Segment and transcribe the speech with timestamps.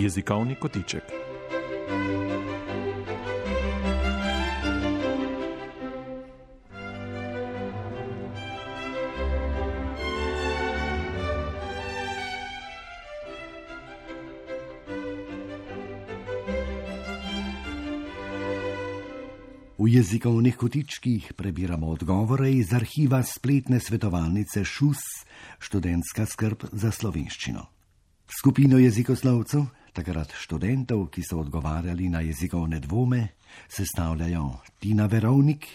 [0.00, 1.02] Jezikovni kotiček.
[19.78, 25.04] V jezikovnih kotičkih prebiramo odgovore iz arhiva spletne svetovalnice ŠUS,
[25.58, 27.66] študentska skrb za slovenščino.
[28.40, 29.66] Skupino jezikoslovcev,
[30.00, 33.36] takrat študentov, ki so odgovarjali na jezikovne dvome,
[33.68, 35.66] sestavljajo Tina Verovnik,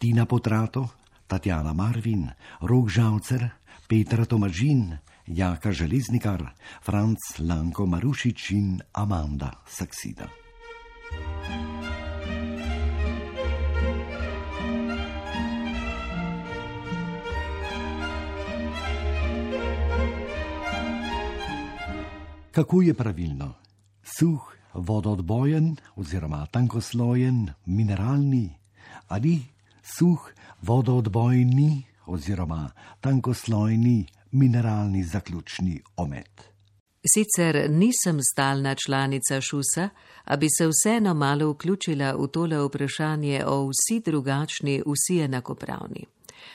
[0.00, 0.88] Tina Potrato,
[1.28, 2.24] Tatjana Marvin,
[2.64, 3.44] Rok Žavcer,
[3.84, 4.96] Petra Tomažin,
[5.28, 10.24] Jaka Železnikar, Franc Lanko Marušič in Amanda Saksida.
[22.56, 23.65] Kako je pravilno?
[24.06, 24.40] Suh,
[24.74, 28.54] vodoodbojen oziroma tankoslojen, mineralni
[29.08, 29.42] ali
[29.82, 36.56] suh, vodoodbojni oziroma tankoslojni, mineralni zaključni omet.
[37.14, 39.88] Sicer nisem stalna članica šusa,
[40.24, 46.06] a bi se vseeno malo vključila v tole vprašanje o vsi drugačni, vsi enakopravni.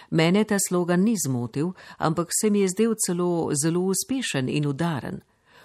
[0.09, 5.21] Mene ta slogan ni zmotil, ampak se mi je zdel celo zelo uspešen in udaren.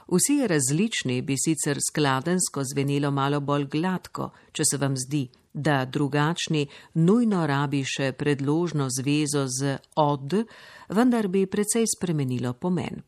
[0.06, 6.66] Vsi različni bi sicer skladensko zvenelo malo bolj gladko, če se vam zdi, da drugačni
[6.94, 10.36] nujno rabi še predložno zvezo z od,
[10.88, 13.02] vendar bi precej spremenilo pomen.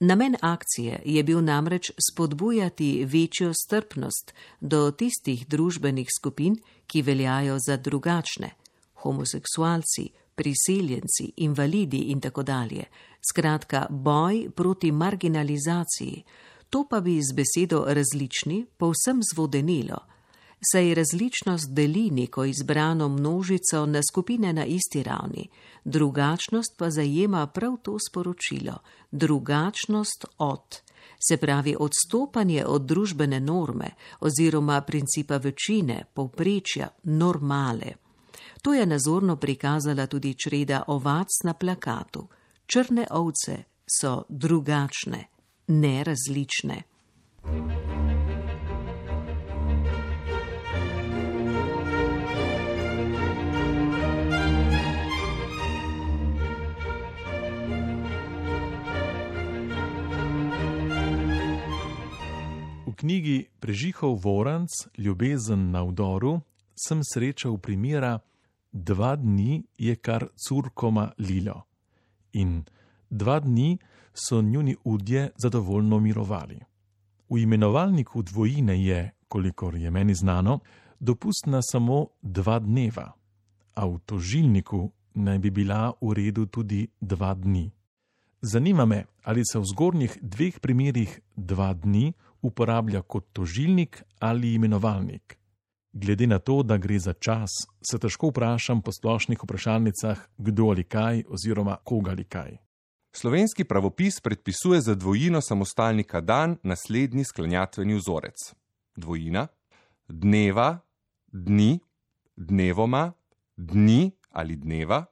[0.00, 6.54] Namen akcije je bil namreč spodbujati večjo strpnost do tistih družbenih skupin,
[6.86, 8.54] ki veljajo za drugačne,
[9.02, 10.06] homoseksualci,
[10.38, 12.84] priseljenci, invalidi in tako dalje.
[13.30, 16.22] Skratka, boj proti marginalizaciji.
[16.70, 19.98] To pa bi z besedo različni povsem zvodenilo,
[20.72, 25.48] saj različnost deli neko izbrano množico na skupine na isti ravni,
[25.84, 28.78] drugačnost pa zajema prav to sporočilo:
[29.10, 30.80] drugačnost od.
[31.28, 33.90] Se pravi odstopanje od družbene norme
[34.20, 38.07] oziroma principa večine, povprečja, normale.
[38.62, 42.28] To je nazorno prikazala tudi čreda ovac na plakatu.
[42.66, 45.24] Črne ovce so drugačne,
[45.66, 46.82] nerazlične.
[62.86, 66.40] V knjigi Prežihov Voranc, ljubezen na vdoru,
[66.78, 68.18] sem srečal primera,
[68.72, 71.66] dva dni je kar curkoma lilo.
[72.32, 72.64] In
[73.10, 73.78] dva dni
[74.14, 76.60] so njuni udje zadovoljno mirovali.
[77.30, 80.58] V imenovalniku dvojine je, kolikor je meni znano,
[81.00, 83.12] dopustna samo dva dneva,
[83.74, 87.70] a v tožilniku naj bi bila v redu tudi dva dni.
[88.42, 92.12] Zanima me, ali se v zgornjih dveh primerih dva dni
[92.42, 95.37] uporablja kot tožilnik ali imenovalnik.
[95.98, 97.50] Glede na to, da gre za čas,
[97.82, 102.56] se težko vprašam po splošnih vprašalnicah, kdo ali kaj oziroma koga ali kaj.
[103.12, 108.54] Slovenski pravopis predpisuje za dvojino samostalnika dan naslednji sklanjatveni vzorec:
[108.96, 109.46] dvojina,
[110.08, 110.78] dneva,
[111.32, 111.80] dni,
[112.36, 113.12] dnevoma,
[113.56, 115.04] dni ali dneva,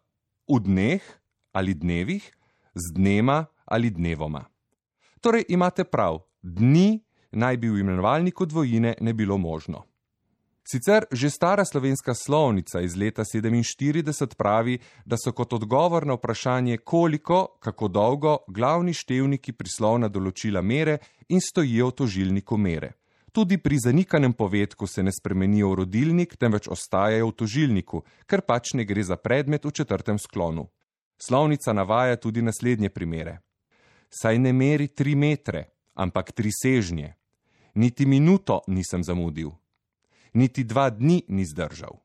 [0.46, 1.02] v dneh
[1.52, 2.30] ali dnevih,
[2.74, 4.44] z dnema ali dnevoma.
[5.20, 9.82] Torej imate prav, dni naj bi v imenovalniku dvojine ne bilo možno.
[10.66, 16.78] Sicer že stara slovenska slovnica iz leta 47 pravi, da so kot odgovor na vprašanje,
[16.78, 20.98] koliko, kako dolgo, glavni števniki prislovna določila mere
[21.28, 22.96] in stojijo v tožilniku mere.
[23.32, 28.72] Tudi pri zanikanem povedku se ne spremenijo v rodilnik, temveč ostajajo v tožilniku, ker pač
[28.74, 30.66] ne gre za predmet v četrtem sklonu.
[31.22, 33.38] Slovnica navaja tudi naslednje primere.
[34.10, 35.62] Saj ne meri tri metre,
[35.94, 37.14] ampak tri sežnje.
[37.74, 39.54] Niti minuto nisem zamudil
[40.36, 41.96] niti dva dni ni zdržal.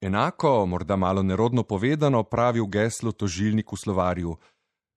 [0.00, 4.36] Enako, morda malo nerodno povedano, pravi v geslu tožilnik v slovarju: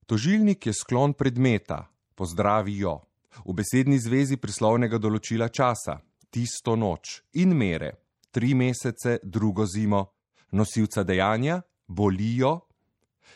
[0.06, 3.00] Tožilnik je sklon predmeta, pozdravi jo,
[3.46, 6.00] v besedni zvezi prislovnega določila časa,
[6.32, 7.92] tisto noč in mere,
[8.32, 10.16] tri mesece, drugo zimo,
[10.52, 12.60] nosilca dejanja, bolijo.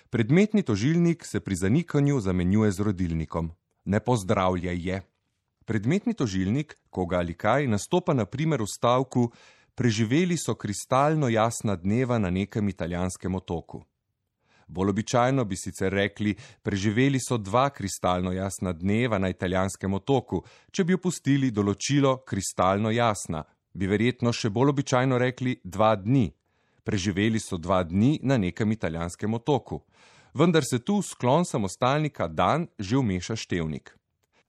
[0.10, 3.52] Predmetni tožilnik se pri zanikanju zamenjuje z rodilnikom,
[3.86, 5.02] ne pozdravlja je.
[5.66, 9.32] Predmetni tožilnik, koga ali kaj, nastopa na primer v stavku:
[9.76, 13.84] Preživeli so kristalno jasna dneva na nekem italijanskem otoku.
[14.68, 20.84] Bolj običajno bi sicer rekli, preživeli so dva kristalno jasna dneva na italijanskem otoku, če
[20.84, 23.44] bi opustili določilo kristalno jasna,
[23.74, 26.30] bi verjetno še bolj običajno rekli dva dni.
[26.84, 29.82] Preživeli so dva dni na nekem italijanskem otoku.
[30.34, 33.94] Vendar se tu sklon samostalnika dan že umeša števnik.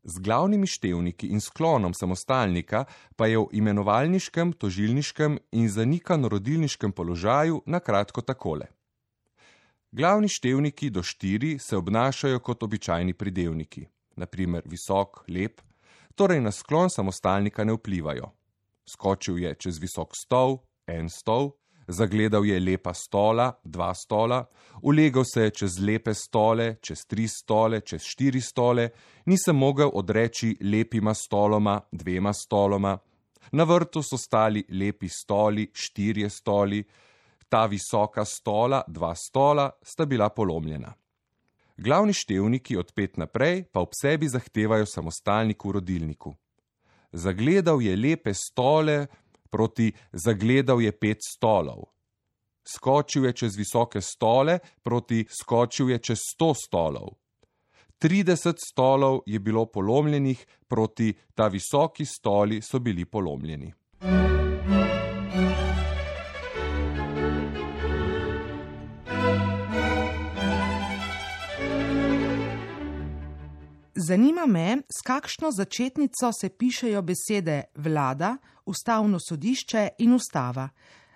[0.05, 2.85] Z glavnimi števniki in sklonom samostalnika
[3.17, 8.67] pa je v imenovalniškem, tožilniškem in zanikano rodilniškem položaju na kratko takole.
[9.93, 13.87] Glavni števniki do štiri se obnašajo kot običajni pridevniki,
[14.17, 15.61] naprimer visok, lep,
[16.15, 18.33] torej na sklon samostalnika ne vplivajo.
[18.85, 21.55] Skočil je čez visok stol, en stol,
[21.87, 24.45] zagledal je lepa stola, dva stola,
[24.83, 28.89] ulegal se je čez lepe stole, čez tri stole, čez štiri stole,
[29.27, 32.99] nisem mogel odreči lepima stoloma, dvema stoloma.
[33.53, 36.85] Na vrtu so stali lepi stoli, štirje stoli,
[37.49, 40.95] ta visoka stola, dva stola, sta bila polomljena.
[41.77, 46.35] Glavni števniki od pet naprej pa ob sebi zahtevajo samostalnik v rodilniku.
[47.13, 49.07] Zagledal je lepe stole,
[49.55, 51.95] proti zagledal je pet stolov.
[52.67, 57.15] Skočil je čez visoke stole, proti skočil je čez sto stolov.
[58.03, 63.71] 30 stolov je bilo polomljenih, proti ta visoki stoli so bili polomljeni.
[74.07, 78.37] Zanima me, s kakšno začetnico se pišejo besede vlada,
[78.67, 80.69] ustavno sodišče in ustava.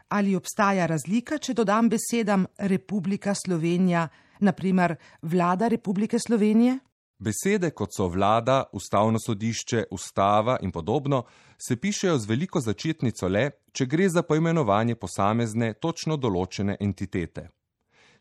[0.08, 4.08] Ali obstaja razlika, če dodam besedam Republika Slovenija,
[4.40, 6.78] naprimer vlada Republike Slovenije?
[7.18, 11.24] Besede kot so vlada, ustavno sodišče, ustava in podobno
[11.58, 17.50] se pišejo z veliko začetnico le, če gre za poimenovanje posamezne, točno določene entitete.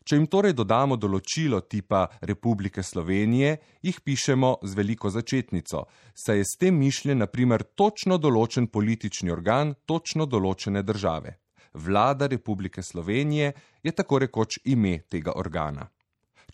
[0.08, 3.50] Če jim torej dodamo določilo tipa Republike Slovenije,
[3.84, 5.82] jih pišemo z veliko začetnico,
[6.16, 11.34] saj je s tem mišljen naprimer točno določen politični organ točno določene države.
[11.74, 13.52] Vlada Republike Slovenije
[13.84, 15.84] je tako rekoč ime tega organa.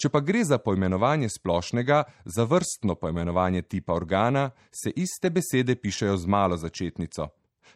[0.02, 6.16] Če pa gre za poimenovanje splošnega, za vrstno poimenovanje tipa organa, se iste besede pišejo
[6.18, 7.30] z malo začetnico.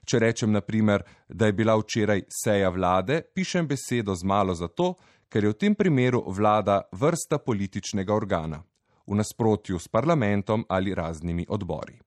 [0.04, 4.94] Če rečem naprimer, da je bila včeraj seja vlade, pišem besedo z malo zato,
[5.28, 8.62] ker je v tem primeru vlada vrsta političnega organa,
[9.06, 11.98] v nasprotju s parlamentom ali raznimi odbori.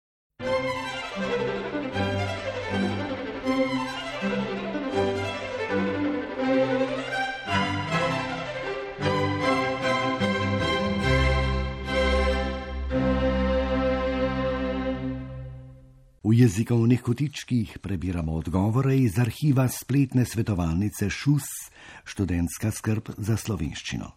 [16.42, 21.50] Jezikovnih kotičkih prebiramo odgovore iz arhiva spletne svetovalnice ŠUS,
[22.04, 24.08] študentska skrb za slovenščino.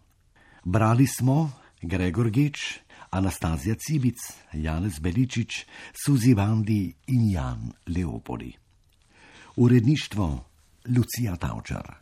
[0.63, 1.51] Brali smo
[1.81, 2.79] Gregor Geč,
[3.09, 4.17] Anastazija Cibic,
[4.53, 5.65] Janez Beličič,
[6.05, 8.53] Suzi Vandi in Jan Leopoli.
[9.55, 10.45] Uredništvo
[10.97, 11.95] Lucija Tavčar.